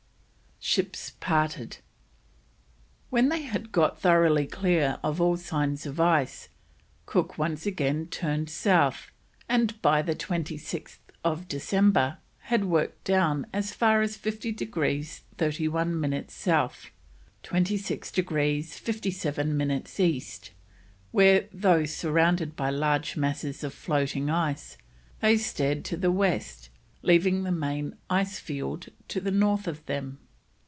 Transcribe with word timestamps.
SHIPS 0.63 1.13
PARTED. 1.19 1.77
When 3.09 3.29
they 3.29 3.41
had 3.41 3.71
got 3.71 3.99
thoroughly 3.99 4.45
clear 4.45 4.99
of 5.01 5.19
all 5.19 5.35
signs 5.35 5.87
of 5.87 5.99
ice, 5.99 6.49
Cook 7.07 7.35
once 7.35 7.65
again 7.65 8.05
turned 8.05 8.47
south, 8.47 9.09
and 9.49 9.81
by 9.81 10.03
26th 10.03 10.99
December 11.47 12.19
had 12.41 12.65
worked 12.65 13.03
down 13.03 13.47
as 13.51 13.73
far 13.73 14.03
as 14.03 14.15
50 14.15 14.51
degrees 14.51 15.23
31 15.39 15.99
minutes 15.99 16.35
South, 16.35 16.91
26 17.41 18.11
degrees 18.11 18.77
57 18.77 19.57
minutes 19.57 19.99
East, 19.99 20.51
where, 21.11 21.49
though 21.51 21.85
surrounded 21.85 22.55
by 22.55 22.69
large 22.69 23.17
masses 23.17 23.63
of 23.63 23.73
floating 23.73 24.29
ice, 24.29 24.77
they 25.21 25.37
steered 25.39 25.83
to 25.85 25.97
the 25.97 26.11
west, 26.11 26.69
leaving 27.01 27.43
the 27.43 27.51
main 27.51 27.95
ice 28.11 28.37
field 28.37 28.89
to 29.07 29.19
the 29.19 29.31
north 29.31 29.67
of 29.67 29.83
them. 29.87 30.19